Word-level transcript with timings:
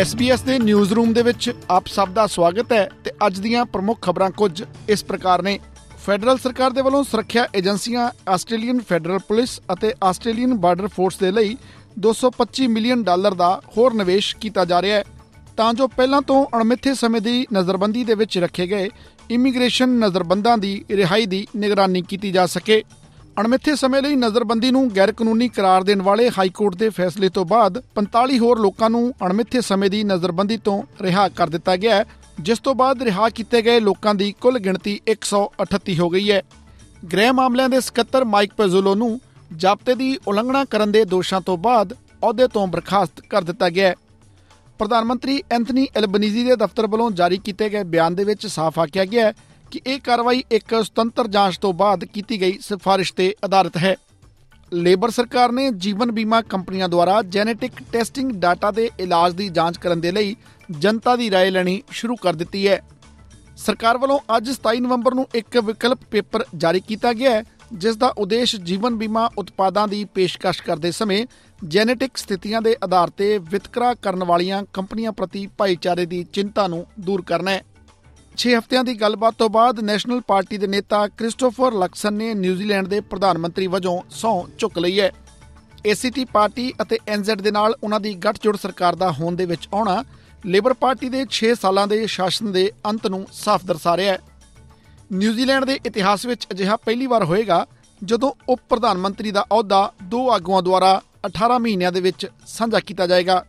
SBS 0.00 0.44
ਦੇ 0.46 0.58
news 0.58 0.92
room 0.92 1.12
ਦੇ 1.12 1.22
ਵਿੱਚ 1.22 1.52
ਆਪ 1.70 1.86
ਸਭ 1.86 2.08
ਦਾ 2.08 2.26
ਸਵਾਗਤ 2.26 2.72
ਹੈ 2.72 2.90
ਤੇ 3.04 3.10
ਅੱਜ 3.26 3.40
ਦੀਆਂ 3.40 3.64
ਪ੍ਰਮੁੱਖ 3.64 4.00
ਖਬਰਾਂ 4.02 4.30
ਕੁਝ 4.30 4.62
ਇਸ 4.88 5.04
ਪ੍ਰਕਾਰ 5.04 5.42
ਨੇ। 5.42 5.58
ਫੈਡਰਲ 6.06 6.38
ਸਰਕਾਰ 6.38 6.70
ਦੇ 6.70 6.82
ਵੱਲੋਂ 6.82 7.04
ਸੁਰੱਖਿਆ 7.04 7.46
ਏਜੰਸੀਆਂ, 7.56 8.10
ਆਸਟ੍ਰੇਲੀਅਨ 8.28 8.80
ਫੈਡਰਲ 8.80 9.18
ਪੁਲਿਸ 9.18 9.60
ਅਤੇ 9.72 9.94
ਆਸਟ੍ਰੇਲੀਅਨ 10.04 10.54
ਬਾਰਡਰ 10.54 10.88
ਫੋਰਸ 10.88 11.18
ਦੇ 11.18 11.32
ਲਈ 11.32 11.56
225 11.98 12.66
ਮਿਲੀਅਨ 12.66 13.04
ਡਾਲਰ 13.04 13.34
ਦਾ 13.34 13.62
ਹੋਰ 13.76 13.94
ਨਿਵੇਸ਼ 13.94 14.36
ਕੀਤਾ 14.36 14.64
ਜਾ 14.64 14.82
ਰਿਹਾ 14.82 14.96
ਹੈ। 14.96 15.04
ਤਾਂ 15.56 15.74
ਜੋ 15.74 15.88
ਪਹਿਲਾਂ 15.88 16.22
ਤੋਂ 16.22 16.46
ਅਣਮਿੱਥੇ 16.56 16.94
ਸਮੇਂ 16.94 17.20
ਦੀ 17.20 17.46
ਨਜ਼ਰਬੰਦੀ 17.54 18.04
ਦੇ 18.04 18.14
ਵਿੱਚ 18.14 18.38
ਰੱਖੇ 18.38 18.66
ਗਏ 18.66 18.88
ਇਮੀਗ੍ਰੇਸ਼ਨ 19.30 19.88
ਨਜ਼ਰਬੰਦਾਂ 19.88 20.58
ਦੀ 20.58 20.84
ਰਿਹਾਈ 20.90 21.26
ਦੀ 21.26 21.46
ਨਿਗਰਾਨੀ 21.56 22.02
ਕੀਤੀ 22.02 22.32
ਜਾ 22.32 22.46
ਸਕੇ। 22.46 22.82
ਅਣਮਿੱਥੇ 23.40 23.74
ਸਮੇਂ 23.76 24.00
ਲਈ 24.02 24.16
ਨਜ਼ਰਬੰਦੀ 24.16 24.70
ਨੂੰ 24.70 24.88
ਗੈਰ 24.96 25.12
ਕਾਨੂੰਨੀ 25.12 25.48
ਕਰਾਰ 25.48 25.82
ਦੇਣ 25.82 26.02
ਵਾਲੇ 26.02 26.28
ਹਾਈ 26.30 26.48
ਕੋਰਟ 26.48 26.74
ਦੇ 26.74 26.88
ਫੈਸਲੇ 26.88 27.28
ਤੋਂ 27.28 27.44
ਬਾਅਦ 27.44 27.78
45 27.96 28.38
ਹੋਰ 28.38 28.58
ਲੋਕਾਂ 28.58 28.90
ਨੂੰ 28.90 29.02
ਅਣਮਿੱਥੇ 29.26 29.60
ਸਮੇਂ 29.60 29.88
ਦੀ 29.90 30.02
ਨਜ਼ਰਬੰਦੀ 30.04 30.56
ਤੋਂ 30.56 30.82
ਰਿਹਾ 31.00 31.28
ਕਰ 31.28 31.48
ਦਿੱਤਾ 31.48 31.76
ਗਿਆ 31.76 31.94
ਹੈ, 31.94 32.04
ਜਿਸ 32.40 32.58
ਤੋਂ 32.58 32.74
ਬਾਅਦ 32.74 33.02
ਰਿਹਾ 33.02 33.28
ਕੀਤੇ 33.28 33.62
ਗਏ 33.62 33.80
ਲੋਕਾਂ 33.80 34.14
ਦੀ 34.14 34.32
ਕੁੱਲ 34.40 34.58
ਗਿਣਤੀ 34.58 35.00
138 35.10 35.98
ਹੋ 35.98 36.08
ਗਈ 36.10 36.30
ਹੈ। 36.30 36.42
ਗ੍ਰਹਿ 37.12 37.32
ਮਾਮਲਿਆਂ 37.32 37.68
ਦੇ 37.68 37.80
ਸਕੱਤਰ 37.80 38.24
ਮਾਈਕ 38.24 38.52
ਪੈਜ਼ੋਲੋ 38.56 38.94
ਨੂੰ 38.94 39.20
ਜ਼ਾਬਤੇ 39.56 39.94
ਦੀ 39.94 40.16
ਉਲੰਘਣਾ 40.28 40.64
ਕਰਨ 40.64 40.92
ਦੇ 40.92 41.04
ਦੋਸ਼ਾਂ 41.04 41.40
ਤੋਂ 41.40 41.56
ਬਾਅਦ 41.58 41.92
ਅਹੁਦੇ 41.92 42.48
ਤੋਂ 42.48 42.66
ਬਰਖਾਸਤ 42.66 43.20
ਕਰ 43.30 43.42
ਦਿੱਤਾ 43.42 43.68
ਗਿਆ 43.70 43.88
ਹੈ। 43.88 43.94
ਪ੍ਰਧਾਨ 44.78 45.04
ਮੰਤਰੀ 45.04 45.42
ਐਂਥਨੀ 45.50 45.86
ਐਲਬਨੀਜ਼ੀ 45.96 46.44
ਦੇ 46.44 46.56
ਦਫ਼ਤਰ 46.56 46.86
ਵੱਲੋਂ 46.86 47.10
ਜਾਰੀ 47.10 47.38
ਕੀਤੇ 47.38 47.68
ਗਏ 47.68 47.82
ਬਿਆਨ 47.84 48.14
ਦੇ 48.14 48.24
ਵਿੱਚ 48.24 48.46
ਸਾਫ਼ 48.46 48.78
ਆਖਿਆ 48.78 49.04
ਗਿਆ 49.04 49.26
ਹੈ 49.26 49.32
ਕਿ 49.71 49.81
ਇਹ 49.85 49.99
ਕਾਰਵਾਈ 49.99 50.43
ਇੱਕ 50.51 50.75
ਸੁਤੰਤਰ 50.75 51.27
ਜਾਂਚ 51.27 51.57
ਤੋਂ 51.57 51.73
ਬਾਅਦ 51.73 52.05
ਕੀਤੀ 52.05 52.41
ਗਈ 52.41 52.57
ਸਿਫਾਰਿਸ਼ 52.61 53.13
ਤੇ 53.13 53.33
ਆਧਾਰਿਤ 53.45 53.77
ਹੈ 53.77 53.95
ਲੇਬਰ 54.71 55.09
ਸਰਕਾਰ 55.09 55.51
ਨੇ 55.51 55.69
ਜੀਵਨ 55.71 56.11
ਬੀਮਾ 56.11 56.41
ਕੰਪਨੀਆਂ 56.41 56.89
ਦੁਆਰਾ 56.89 57.21
ਜੈਨੇਟਿਕ 57.21 57.81
ਟੈਸਟਿੰਗ 57.91 58.31
ਡਾਟਾ 58.31 58.71
ਦੇ 58.71 58.89
ਇਲਾਜ 58.99 59.33
ਦੀ 59.33 59.49
ਜਾਂਚ 59.49 59.77
ਕਰਨ 59.77 59.99
ਦੇ 59.99 60.11
ਲਈ 60.11 60.35
ਜਨਤਾ 60.71 61.15
ਦੀ 61.15 61.29
رائے 61.29 61.51
ਲੈਣੀ 61.51 61.81
ਸ਼ੁਰੂ 61.91 62.15
ਕਰ 62.15 62.33
ਦਿੱਤੀ 62.33 62.67
ਹੈ 62.67 62.81
ਸਰਕਾਰ 63.57 63.97
ਵੱਲੋਂ 63.97 64.19
ਅੱਜ 64.37 64.49
27 64.51 64.81
ਨਵੰਬਰ 64.81 65.13
ਨੂੰ 65.13 65.25
ਇੱਕ 65.35 65.57
ਵਿਕਲਪ 65.57 65.99
ਪੇਪਰ 66.11 66.43
ਜਾਰੀ 66.55 66.79
ਕੀਤਾ 66.79 67.13
ਗਿਆ 67.13 67.31
ਹੈ 67.31 67.43
ਜਿਸ 67.73 67.95
ਦਾ 67.95 68.13
ਉਦੇਸ਼ 68.17 68.55
ਜੀਵਨ 68.61 68.95
ਬੀਮਾ 68.95 69.29
ਉਤਪਾਦਾਂ 69.37 69.87
ਦੀ 69.87 70.03
ਪੇਸ਼ਕਸ਼ 70.15 70.61
ਕਰਦੇ 70.61 70.91
ਸਮੇਂ 70.91 71.25
ਜੈਨੇਟਿਕ 71.59 72.17
ਸਥਿਤੀਆਂ 72.17 72.61
ਦੇ 72.61 72.75
ਆਧਾਰ 72.83 73.09
ਤੇ 73.09 73.37
ਵਿਤਕਰਾ 73.51 73.93
ਕਰਨ 73.93 74.23
ਵਾਲੀਆਂ 74.23 74.63
ਕੰਪਨੀਆਂ 74.73 75.11
ਪ੍ਰਤੀ 75.11 75.47
ਭਾਈਚਾਰੇ 75.57 76.05
ਦੀ 76.05 76.23
ਚਿੰਤਾ 76.33 76.67
ਨੂੰ 76.67 76.85
ਦੂਰ 76.99 77.21
ਕਰਨਾ 77.21 77.51
ਹੈ 77.51 77.61
6 78.38 78.52
ਹਫ਼ਤਿਆਂ 78.58 78.82
ਦੀ 78.84 78.94
ਗੱਲਬਾਤ 78.94 79.34
ਤੋਂ 79.34 79.48
ਬਾਅਦ 79.48 79.80
ਨੈਸ਼ਨਲ 79.80 80.20
ਪਾਰਟੀ 80.20 80.58
ਦੇ 80.58 80.66
ਨੇਤਾ 80.66 81.06
ਕ੍ਰਿਸਟੋਫਰ 81.08 81.74
ਲਕਸਨ 81.74 82.14
ਨੇ 82.14 82.32
ਨਿਊਜ਼ੀਲੈਂਡ 82.34 82.88
ਦੇ 82.88 83.00
ਪ੍ਰਧਾਨ 83.00 83.38
ਮੰਤਰੀ 83.38 83.66
ਵਜੋਂ 83.66 84.00
ਸਹੁੰ 84.10 84.48
ਚੁੱਕ 84.58 84.78
ਲਈ 84.78 85.00
ਹੈ। 85.00 85.10
ਏਸੀਟੀ 85.86 86.24
ਪਾਰਟੀ 86.24 86.72
ਅਤੇ 86.82 86.98
ਐਨਜ਼ੈਡ 87.08 87.40
ਦੇ 87.40 87.50
ਨਾਲ 87.50 87.74
ਉਹਨਾਂ 87.82 88.00
ਦੀ 88.00 88.14
ਗੱਠਜੋੜ 88.14 88.56
ਸਰਕਾਰ 88.56 88.96
ਦਾ 88.96 89.10
ਹੋਣ 89.12 89.36
ਦੇ 89.36 89.46
ਵਿੱਚ 89.46 89.68
ਆਉਣਾ 89.74 90.04
ਲੇਬਰ 90.46 90.72
ਪਾਰਟੀ 90.72 91.08
ਦੇ 91.08 91.26
6 91.38 91.52
ਸਾਲਾਂ 91.54 91.86
ਦੇ 91.86 92.06
ਸ਼ਾਸਨ 92.06 92.52
ਦੇ 92.52 92.72
ਅੰਤ 92.86 93.06
ਨੂੰ 93.06 93.26
ਸਾਫ਼ 93.32 93.66
ਦਰਸਾ 93.66 93.96
ਰਿਹਾ 93.96 94.12
ਹੈ। 94.12 94.18
ਨਿਊਜ਼ੀਲੈਂਡ 95.12 95.64
ਦੇ 95.64 95.78
ਇਤਿਹਾਸ 95.86 96.26
ਵਿੱਚ 96.26 96.46
ਅਜਿਹਾ 96.52 96.76
ਪਹਿਲੀ 96.76 97.06
ਵਾਰ 97.06 97.24
ਹੋਏਗਾ 97.24 97.66
ਜਦੋਂ 98.02 98.32
ਉਪ 98.48 98.60
ਪ੍ਰਧਾਨ 98.68 98.98
ਮੰਤਰੀ 98.98 99.30
ਦਾ 99.30 99.46
ਅਹੁਦਾ 99.52 99.92
ਦੋ 100.02 100.30
ਆਗੂਆਂ 100.30 100.62
ਦੁਆਰਾ 100.62 101.00
18 101.26 101.58
ਮਹੀਨਿਆਂ 101.58 101.92
ਦੇ 101.92 102.00
ਵਿੱਚ 102.00 102.26
ਸਾਂਝਾ 102.46 102.80
ਕੀਤਾ 102.80 103.06
ਜਾਏਗਾ। 103.06 103.44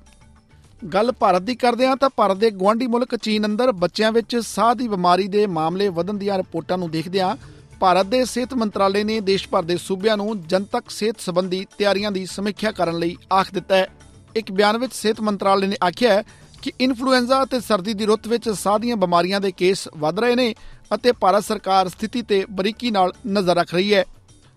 ਗੱਲ 0.83 1.11
ਭਾਰਤ 1.11 1.41
ਦੀ 1.41 1.55
ਕਰਦੇ 1.55 1.87
ਹਾਂ 1.87 1.95
ਤਾਂ 1.95 2.09
ਭਾਰਤ 2.09 2.37
ਦੇ 2.37 2.49
ਗਵਾਂਢੀ 2.51 2.87
ਮੁਲਕ 2.87 3.15
ਚੀਨ 3.15 3.45
ਅੰਦਰ 3.45 3.71
ਬੱਚਿਆਂ 3.71 4.11
ਵਿੱਚ 4.11 4.35
ਸਾਹ 4.37 4.75
ਦੀ 4.75 4.87
ਬਿਮਾਰੀ 4.87 5.27
ਦੇ 5.27 5.45
ਮਾਮਲੇ 5.47 5.89
ਵਧਣ 5.89 6.13
ਦੀਆਂ 6.13 6.37
ਰਿਪੋਰਟਾਂ 6.37 6.77
ਨੂੰ 6.77 6.89
ਦੇਖਦਿਆਂ 6.91 7.35
ਭਾਰਤ 7.79 8.05
ਦੇ 8.05 8.25
ਸਿਹਤ 8.25 8.53
ਮੰਤਰਾਲੇ 8.53 9.03
ਨੇ 9.03 9.19
ਦੇਸ਼ 9.19 9.47
ਭਰ 9.49 9.63
ਦੇ 9.63 9.77
ਸੂਬਿਆਂ 9.77 10.17
ਨੂੰ 10.17 10.41
ਜਨਤਕ 10.41 10.89
ਸਿਹਤ 10.89 11.19
ਸੰਬੰਧੀ 11.19 11.65
ਤਿਆਰੀਆਂ 11.77 12.11
ਦੀ 12.11 12.25
ਸਮੀਖਿਆ 12.25 12.71
ਕਰਨ 12.71 12.97
ਲਈ 12.99 13.15
ਆਖ 13.33 13.53
ਦਿੱਤਾ 13.53 13.75
ਹੈ। 13.75 13.87
ਇੱਕ 14.35 14.51
ਬਿਆਨ 14.51 14.77
ਵਿੱਚ 14.77 14.93
ਸਿਹਤ 14.93 15.21
ਮੰਤਰਾਲੇ 15.21 15.67
ਨੇ 15.67 15.77
ਆਖਿਆ 15.83 16.13
ਹੈ 16.13 16.23
ਕਿ 16.61 16.71
ਇਨਫਲੂਐਂਜ਼ਾ 16.79 17.43
ਅਤੇ 17.43 17.59
ਸਰਦੀ 17.59 17.93
ਦੀ 17.93 18.05
ਰੁੱਤ 18.05 18.27
ਵਿੱਚ 18.27 18.49
ਸਾਹ 18.49 18.79
ਦੀਆਂ 18.79 18.95
ਬਿਮਾਰੀਆਂ 18.97 19.41
ਦੇ 19.41 19.51
ਕੇਸ 19.51 19.87
ਵਧ 19.97 20.19
ਰਹੇ 20.19 20.35
ਨੇ 20.35 20.55
ਅਤੇ 20.95 21.11
ਭਾਰਤ 21.11 21.43
ਸਰਕਾਰ 21.43 21.89
ਸਥਿਤੀ 21.89 22.21
ਤੇ 22.21 22.45
ਬਰੀਕੀ 22.51 22.91
ਨਾਲ 22.91 23.13
ਨਜ਼ਰ 23.27 23.55
ਰੱਖ 23.55 23.73
ਰਹੀ 23.73 23.93
ਹੈ। 23.93 24.05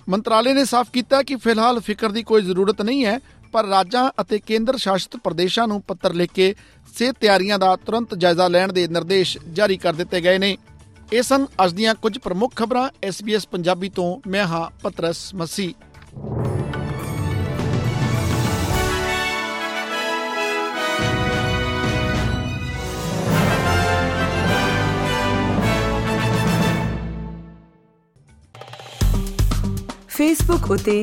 ਮੰਤਰਾਲੇ 0.08 0.52
ਨੇ 0.52 0.64
ਸਾਫ਼ 0.64 0.90
ਕੀਤਾ 0.92 1.22
ਕਿ 1.22 1.36
ਫਿਲਹਾਲ 1.36 1.80
ਫਿਕਰ 1.80 2.08
ਦੀ 2.08 2.22
ਕੋਈ 2.22 2.42
ਜ਼ਰੂਰਤ 2.42 2.82
ਨਹੀਂ 2.82 3.04
ਹੈ 3.04 3.18
ਪਰ 3.56 3.66
ਰਾਜਾਂ 3.66 4.10
ਅਤੇ 4.20 4.38
ਕੇਂਦਰ 4.38 4.76
ਸ਼ਾਸਿਤ 4.76 5.16
ਪ੍ਰਦੇਸ਼ਾਂ 5.16 5.66
ਨੂੰ 5.68 5.80
ਪੱਤਰ 5.82 6.12
ਲਿਖ 6.14 6.32
ਕੇ 6.32 6.54
ਸਿਹਤ 6.96 7.16
ਤਿਆਰੀਆਂ 7.20 7.58
ਦਾ 7.58 7.76
ਤੁਰੰਤ 7.76 8.14
ਜਾਇਜ਼ਾ 8.14 8.48
ਲੈਣ 8.48 8.72
ਦੇ 8.72 8.88
ਨਿਰਦੇਸ਼ 8.88 9.38
ਜਾਰੀ 9.52 9.76
ਕਰ 9.76 9.92
ਦਿੱਤੇ 9.92 10.20
ਗਏ 10.20 10.38
ਨੇ। 10.38 10.56
ਇਹ 11.12 11.22
ਸਨ 11.22 11.46
ਅੱਜ 11.64 11.72
ਦੀਆਂ 11.72 11.94
ਕੁਝ 11.94 12.18
ਪ੍ਰਮੁੱਖ 12.18 12.56
ਖਬਰਾਂ। 12.56 12.88
SBS 13.08 13.48
ਪੰਜਾਬੀ 13.50 13.88
ਤੋਂ 13.88 14.30
ਮੈਂ 14.30 14.44
ਹਾਂ 14.44 14.70
ਪਤਰਸ 14.82 15.34
ਮਸੀ। 15.34 15.74
ਫੇਸਬੁੱਕ 30.08 30.70
ਉਤੇ 30.70 31.02